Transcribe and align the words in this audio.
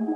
Даже 0.00 0.06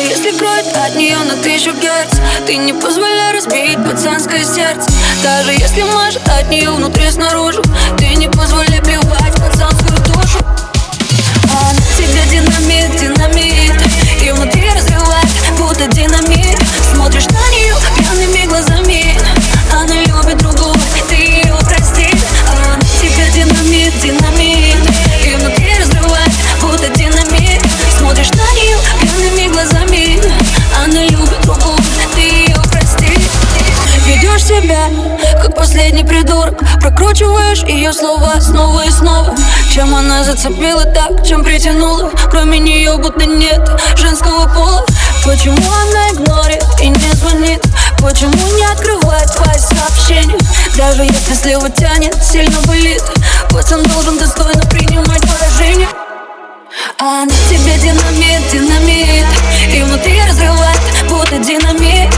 если 0.00 0.36
кровь 0.36 0.66
от 0.74 0.96
нее 0.96 1.18
на 1.18 1.36
тысячу 1.36 1.70
герц. 1.74 2.18
Ты 2.46 2.56
не 2.56 2.72
позволяй 2.72 3.36
разбить 3.36 3.78
пацанское 3.88 4.42
сердце. 4.42 4.90
Даже 5.22 5.52
если 5.52 5.84
может 5.84 6.28
от 6.28 6.50
нее 6.50 6.70
внутри 6.70 7.08
снаружи 7.10 7.62
Ты 7.96 8.06
не 8.16 8.28
позволяй 8.28 8.63
последний 35.74 36.04
придурок. 36.04 36.54
Прокручиваешь 36.80 37.64
ее 37.64 37.92
слова 37.92 38.40
снова 38.40 38.84
и 38.86 38.90
снова. 38.90 39.34
Чем 39.72 39.92
она 39.92 40.22
зацепила 40.22 40.84
так, 40.84 41.26
чем 41.26 41.42
притянула? 41.42 42.12
Кроме 42.30 42.60
нее 42.60 42.96
будто 42.96 43.26
нет 43.26 43.68
женского 43.96 44.46
пола. 44.54 44.86
Почему 45.24 45.56
она 45.56 46.10
игнорит 46.10 46.64
и 46.80 46.90
не 46.90 47.12
звонит? 47.16 47.60
Почему 47.98 48.56
не 48.56 48.64
открывает 48.66 49.28
твои 49.34 49.58
сообщения 49.58 50.38
Даже 50.76 51.02
если 51.02 51.34
слева 51.34 51.68
тянет, 51.68 52.22
сильно 52.22 52.60
болит. 52.68 53.02
Пацан 53.50 53.82
должен 53.82 54.16
достойно 54.16 54.62
принимать 54.66 55.22
поражение. 55.22 55.88
А 57.00 57.22
она 57.22 57.34
тебе 57.50 57.76
динамит, 57.78 58.48
динамит. 58.52 59.26
И 59.72 59.82
внутри 59.82 60.22
разрывает, 60.22 60.80
будто 61.08 61.36
динамит 61.38 62.14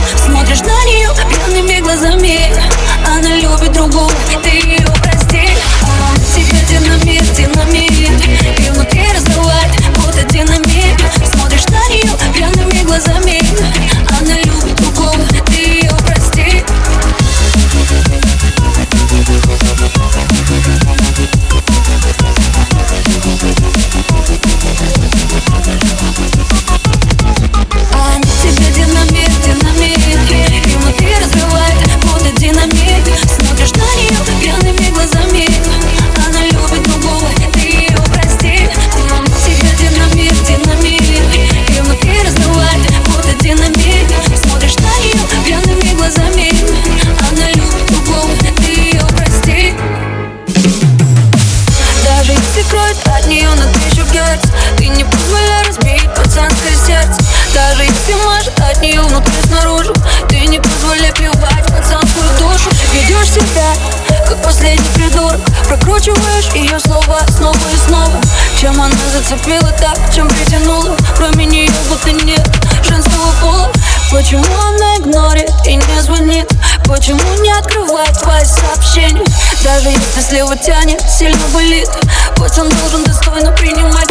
Прокручиваешь 65.67 66.53
ее 66.55 66.79
слова 66.79 67.19
снова 67.35 67.57
и 67.73 67.77
снова. 67.87 68.21
Чем 68.57 68.81
она 68.81 68.95
зацепила 69.11 69.69
так, 69.73 69.99
чем 70.15 70.29
притянула? 70.29 70.95
Кроме 71.17 71.45
нее 71.45 71.69
будто 71.89 72.11
нет 72.11 72.47
женского 72.83 73.31
пола. 73.41 73.69
Почему 74.09 74.45
она 74.45 74.95
игнорит 74.95 75.51
и 75.65 75.75
не 75.75 76.01
звонит? 76.01 76.49
Почему 76.85 77.19
не 77.41 77.51
открывает 77.51 78.17
твои 78.17 78.45
сообщения? 78.45 79.25
Даже 79.61 79.89
если 79.89 80.21
слева 80.21 80.55
тянет, 80.55 81.01
сильно 81.01 81.45
болит. 81.53 81.89
Пусть 82.37 82.57
он 82.57 82.69
должен 82.69 83.03
достойно 83.03 83.51
принимать 83.51 84.07